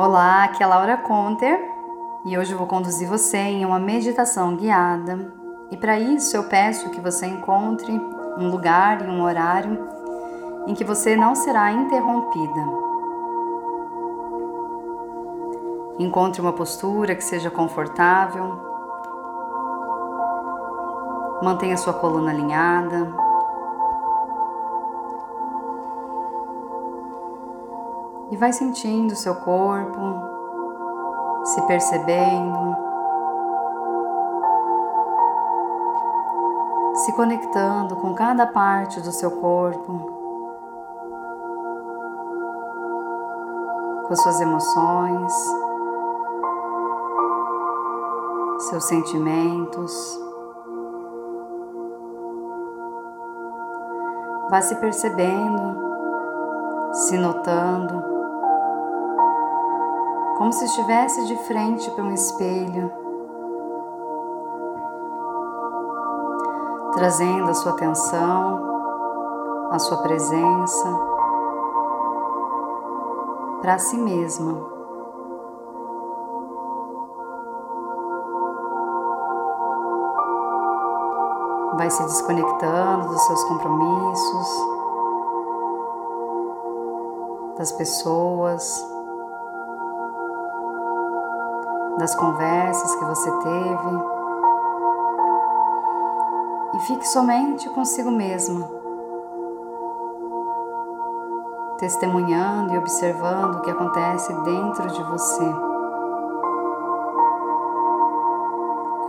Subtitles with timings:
[0.00, 1.58] Olá, aqui é Laura Conter
[2.24, 5.34] e hoje eu vou conduzir você em uma meditação guiada.
[5.72, 7.90] E para isso eu peço que você encontre
[8.38, 9.88] um lugar e um horário
[10.68, 12.60] em que você não será interrompida.
[15.98, 18.56] Encontre uma postura que seja confortável.
[21.42, 23.12] Mantenha sua coluna alinhada.
[28.30, 30.00] E vai sentindo seu corpo,
[31.44, 32.76] se percebendo,
[36.94, 40.12] se conectando com cada parte do seu corpo,
[44.06, 45.32] com suas emoções,
[48.68, 50.20] seus sentimentos.
[54.50, 55.78] Vá se percebendo,
[56.92, 58.17] se notando
[60.38, 62.92] como se estivesse de frente para um espelho,
[66.92, 70.88] trazendo a sua atenção, a sua presença
[73.60, 74.78] para si mesma.
[81.76, 84.48] Vai se desconectando dos seus compromissos,
[87.56, 88.97] das pessoas,
[91.98, 94.18] das conversas que você teve
[96.74, 98.70] e fique somente consigo mesma,
[101.78, 105.54] testemunhando e observando o que acontece dentro de você.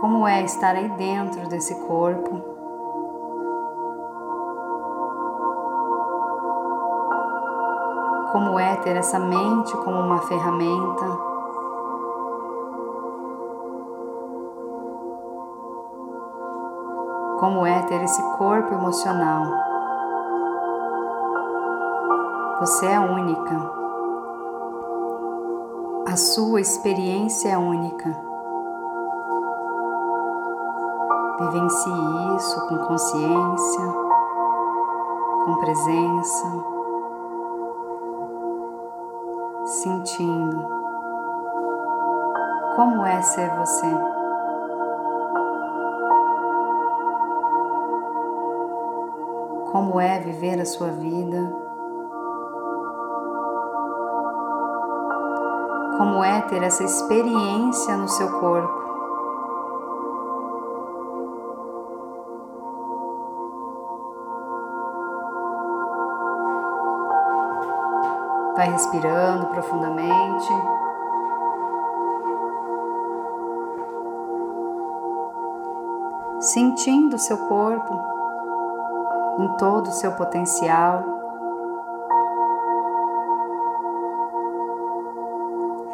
[0.00, 2.42] Como é estar aí dentro desse corpo?
[8.32, 11.29] Como é ter essa mente como uma ferramenta
[17.40, 19.46] como é ter esse corpo emocional.
[22.60, 23.56] Você é única.
[26.06, 28.14] A sua experiência é única.
[31.40, 33.86] Vivencie isso com consciência,
[35.46, 36.46] com presença,
[39.64, 40.68] sentindo
[42.76, 44.19] como é ser você.
[49.80, 51.56] Como é viver a sua vida,
[55.96, 58.78] como é ter essa experiência no seu corpo.
[68.54, 70.52] Vai respirando profundamente.
[76.38, 78.09] Sentindo seu corpo
[79.40, 81.02] em todo o seu potencial.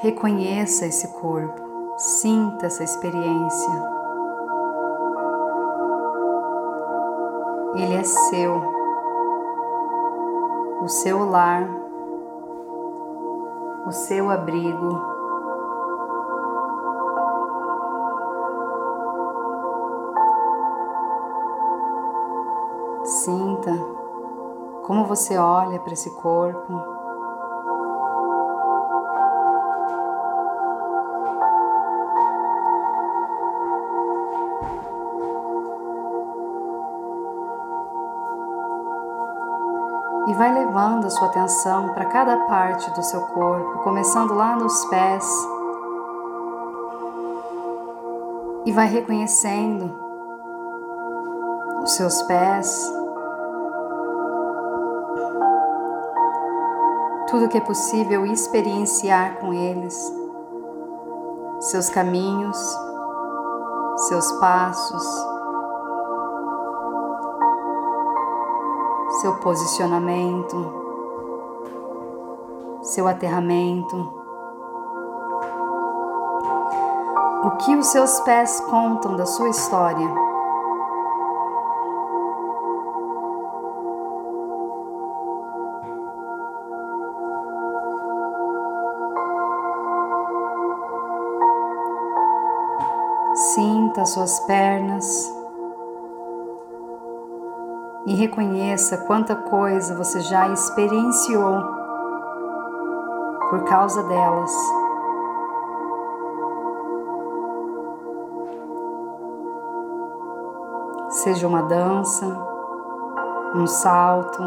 [0.00, 1.62] Reconheça esse corpo,
[1.96, 3.96] sinta essa experiência.
[7.76, 8.62] Ele é seu,
[10.82, 11.68] o seu lar,
[13.86, 15.15] o seu abrigo.
[23.66, 23.96] Sinta
[24.84, 26.96] como você olha para esse corpo.
[40.28, 44.84] E vai levando a sua atenção para cada parte do seu corpo, começando lá nos
[44.86, 45.48] pés.
[48.64, 49.92] E vai reconhecendo
[51.82, 52.92] os seus pés,
[57.26, 60.12] tudo que é possível experienciar com eles,
[61.60, 62.56] seus caminhos,
[64.08, 65.04] seus passos,
[69.20, 70.72] seu posicionamento,
[72.82, 73.96] seu aterramento.
[77.42, 80.25] O que os seus pés contam da sua história?
[93.56, 95.34] Sinta suas pernas
[98.06, 101.62] e reconheça quanta coisa você já experienciou
[103.48, 104.52] por causa delas.
[111.08, 112.26] Seja uma dança,
[113.54, 114.42] um salto,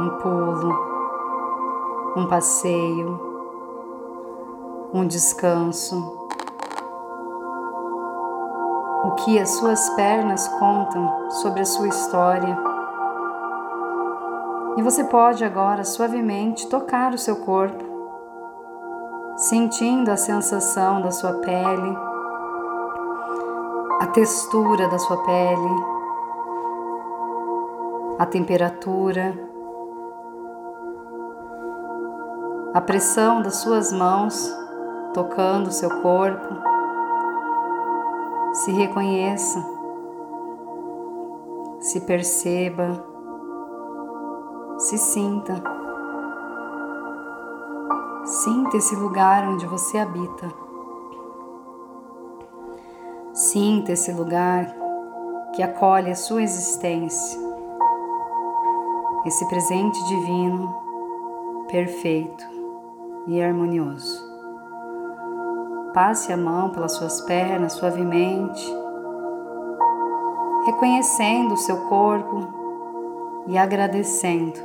[0.00, 0.74] um pulo,
[2.16, 3.20] um passeio,
[4.92, 6.19] um descanso
[9.02, 12.56] o que as suas pernas contam sobre a sua história.
[14.76, 17.82] E você pode agora suavemente tocar o seu corpo,
[19.36, 21.96] sentindo a sensação da sua pele,
[24.00, 25.84] a textura da sua pele,
[28.18, 29.34] a temperatura,
[32.74, 34.54] a pressão das suas mãos
[35.12, 36.69] tocando o seu corpo.
[38.52, 39.64] Se reconheça,
[41.78, 43.04] se perceba,
[44.76, 45.62] se sinta.
[48.24, 50.52] Sinta esse lugar onde você habita.
[53.32, 54.74] Sinta esse lugar
[55.54, 57.40] que acolhe a sua existência,
[59.24, 60.74] esse presente divino,
[61.68, 62.44] perfeito
[63.26, 64.29] e harmonioso.
[65.92, 68.64] Passe a mão pelas suas pernas suavemente,
[70.66, 72.46] reconhecendo o seu corpo
[73.48, 74.60] e agradecendo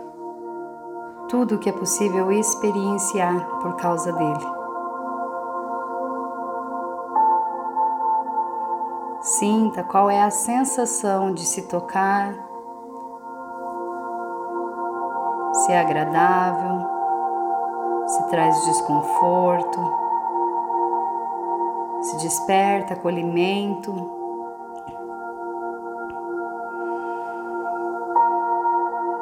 [1.27, 4.45] tudo o que é possível experienciar por causa dele.
[9.21, 12.35] Sinta qual é a sensação de se tocar,
[15.53, 16.85] se é agradável,
[18.05, 20.04] se traz desconforto
[22.05, 23.93] se desperta acolhimento.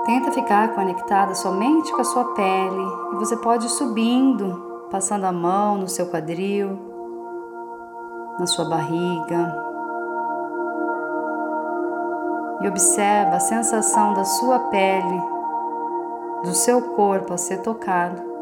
[0.06, 5.32] Tenta ficar conectada somente com a sua pele e você pode ir subindo, passando a
[5.32, 6.78] mão no seu quadril,
[8.38, 9.64] na sua barriga.
[12.62, 15.22] E observa a sensação da sua pele,
[16.44, 18.33] do seu corpo a ser tocado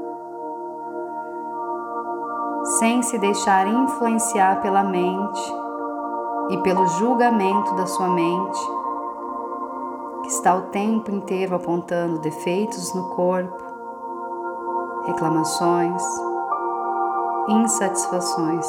[2.81, 5.53] sem se deixar influenciar pela mente
[6.49, 8.59] e pelo julgamento da sua mente,
[10.23, 13.55] que está o tempo inteiro apontando defeitos no corpo,
[15.05, 16.01] reclamações,
[17.49, 18.65] insatisfações.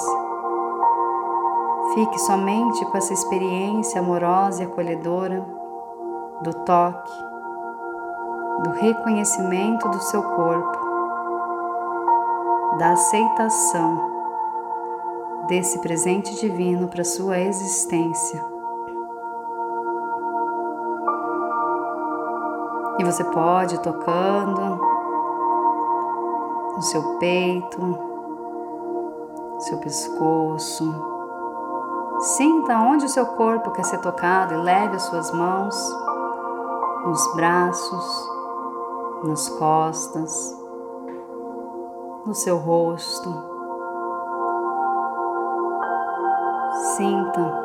[1.94, 5.42] Fique somente com essa experiência amorosa e acolhedora
[6.42, 7.12] do toque,
[8.62, 10.81] do reconhecimento do seu corpo
[12.78, 14.10] da aceitação
[15.46, 18.42] desse presente divino para sua existência.
[22.98, 24.80] E você pode tocando
[26.76, 27.98] no seu peito,
[29.58, 31.12] seu pescoço.
[32.20, 35.74] Sinta onde o seu corpo quer ser tocado e leve as suas mãos
[37.04, 38.28] nos braços,
[39.24, 40.61] nas costas
[42.24, 43.30] no seu rosto.
[46.96, 47.62] Sinta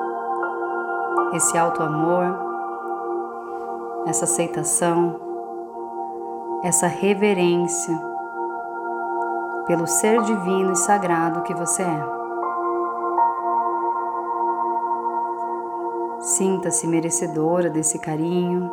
[1.34, 2.26] esse alto amor,
[4.06, 5.20] essa aceitação,
[6.64, 8.00] essa reverência
[9.68, 12.18] pelo ser divino e sagrado que você é.
[16.20, 18.72] Sinta-se merecedora desse carinho,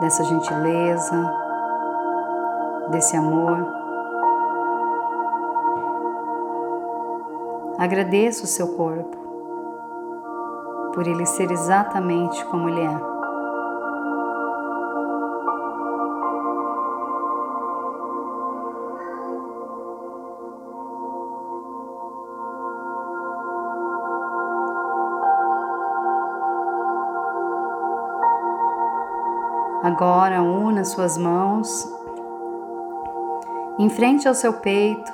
[0.00, 1.41] dessa gentileza,
[2.92, 3.66] desse amor.
[7.78, 9.16] Agradeça o seu corpo
[10.94, 13.12] por ele ser exatamente como ele é.
[29.82, 32.01] Agora una suas mãos
[33.78, 35.12] em frente ao seu peito,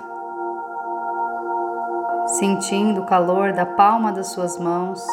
[2.26, 5.06] sentindo o calor da palma das suas mãos,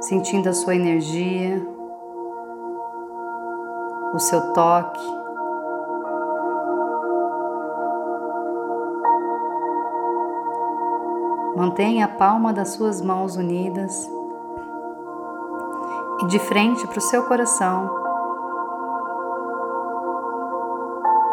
[0.00, 1.66] sentindo a sua energia,
[4.12, 5.24] o seu toque.
[11.56, 14.10] Mantenha a palma das suas mãos unidas
[16.22, 18.03] e de frente para o seu coração.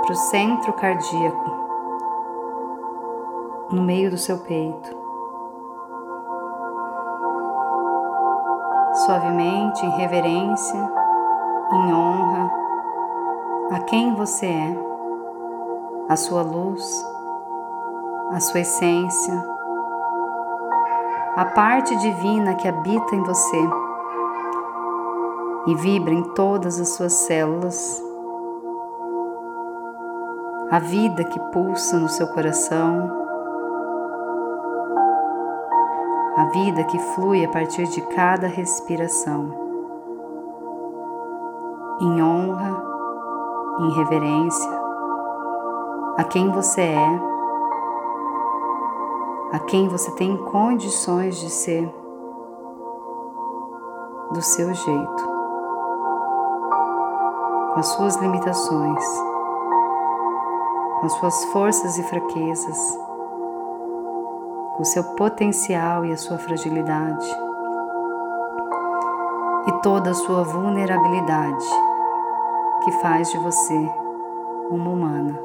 [0.01, 1.51] Para o centro cardíaco,
[3.71, 5.01] no meio do seu peito.
[9.05, 10.91] Suavemente, em reverência,
[11.73, 12.51] em honra
[13.71, 14.77] a quem você é,
[16.09, 16.83] a sua luz,
[18.33, 19.51] a sua essência,
[21.35, 23.69] a parte divina que habita em você
[25.67, 28.03] e vibra em todas as suas células,
[30.71, 33.11] a vida que pulsa no seu coração,
[36.37, 39.53] a vida que flui a partir de cada respiração,
[41.99, 42.81] em honra,
[43.81, 44.71] em reverência
[46.17, 47.19] a quem você é,
[49.51, 51.93] a quem você tem condições de ser,
[54.31, 55.23] do seu jeito,
[57.73, 59.30] com as suas limitações
[61.01, 62.77] com suas forças e fraquezas,
[64.77, 67.27] com seu potencial e a sua fragilidade,
[69.65, 71.65] e toda a sua vulnerabilidade
[72.83, 73.91] que faz de você
[74.69, 75.39] uma humana.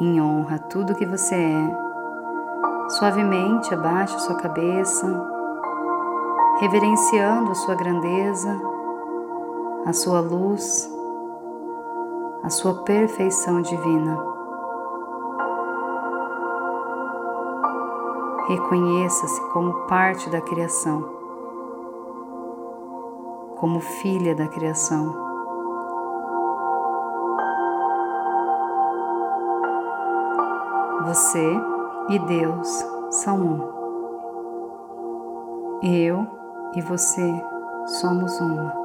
[0.00, 5.06] Em honra a tudo que você é, suavemente abaixe sua cabeça,
[6.58, 8.58] reverenciando a sua grandeza,
[9.84, 10.97] a sua luz
[12.42, 14.16] a sua perfeição divina.
[18.48, 21.02] Reconheça-se como parte da criação,
[23.56, 25.26] como filha da criação.
[31.06, 31.60] Você
[32.08, 32.68] e Deus
[33.10, 33.78] são um.
[35.82, 36.26] Eu
[36.74, 37.42] e você
[37.86, 38.77] somos uma.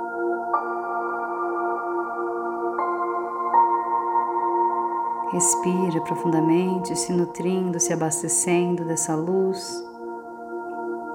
[5.33, 9.83] Respira profundamente, se nutrindo, se abastecendo dessa luz,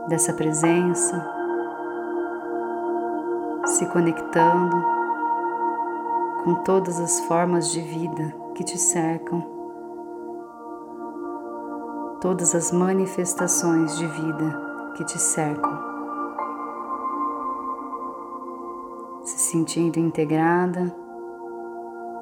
[0.09, 1.25] dessa presença,
[3.65, 4.77] se conectando
[6.43, 9.41] com todas as formas de vida que te cercam,
[12.21, 15.79] todas as manifestações de vida que te cercam.
[19.23, 20.93] Se sentindo integrada,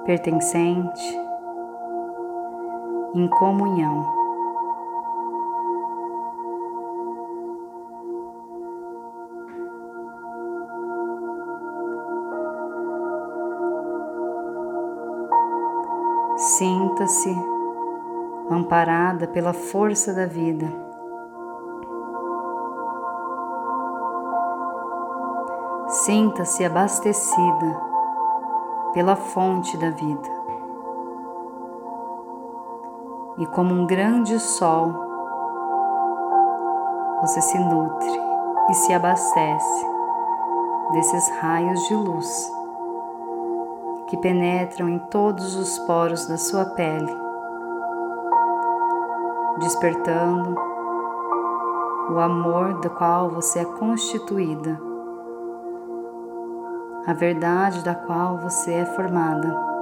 [0.05, 1.26] pertencente,
[3.17, 4.05] em comunhão.
[16.37, 17.35] Sinta-se
[18.51, 20.67] amparada pela força da vida.
[25.89, 27.81] Sinta-se abastecida
[28.93, 30.36] pela fonte da vida
[33.39, 34.93] e como um grande sol,
[37.21, 38.21] você se nutre
[38.71, 39.87] e se abastece
[40.93, 42.53] desses raios de luz
[44.09, 47.13] que penetram em todos os poros da sua pele,
[49.59, 50.57] despertando
[52.11, 54.81] o amor do qual você é constituída,
[57.07, 59.76] a verdade da qual você é formada.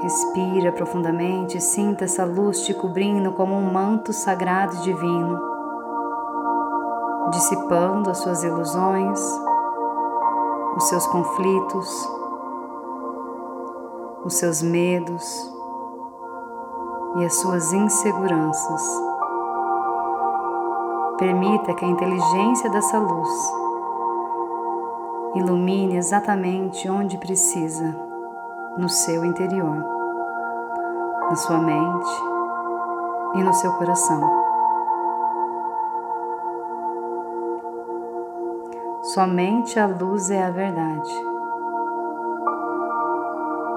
[0.00, 5.40] Respira profundamente e sinta essa luz te cobrindo como um manto sagrado e divino,
[7.30, 9.18] dissipando as suas ilusões,
[10.76, 12.10] os seus conflitos,
[14.22, 15.52] os seus medos
[17.16, 18.82] e as suas inseguranças.
[21.16, 23.30] Permita que a inteligência dessa luz
[25.34, 28.05] ilumine exatamente onde precisa
[28.76, 29.76] no seu interior,
[31.28, 32.22] na sua mente
[33.34, 34.20] e no seu coração.
[39.02, 41.24] Somente a luz é a verdade.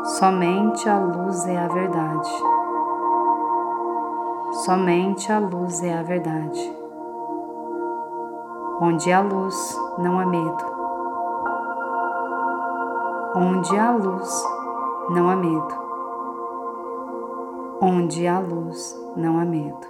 [0.03, 2.29] Somente a luz é a verdade.
[4.65, 6.77] Somente a luz é a verdade.
[8.81, 9.55] Onde há luz,
[9.97, 10.65] não há medo.
[13.35, 14.58] Onde há luz,
[15.09, 15.89] não há medo.
[17.81, 19.87] Onde há luz, não há medo.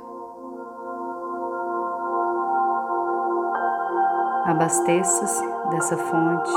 [4.46, 6.52] Abasteça-se dessa fonte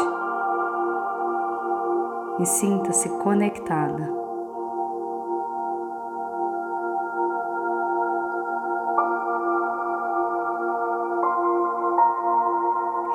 [2.38, 4.22] e sinta-se conectada.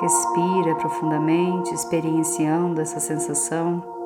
[0.00, 3.97] Respira profundamente, experienciando essa sensação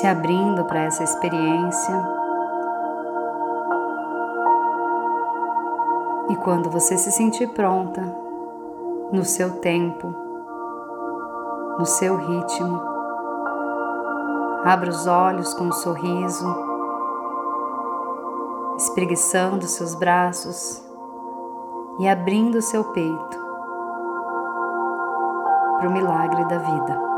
[0.00, 1.94] se abrindo para essa experiência.
[6.30, 8.00] E quando você se sentir pronta,
[9.12, 10.14] no seu tempo,
[11.78, 12.80] no seu ritmo,
[14.64, 16.70] abra os olhos com um sorriso
[18.78, 20.82] espreguiçando seus braços
[21.98, 23.38] e abrindo seu peito
[25.78, 27.09] para o milagre da vida.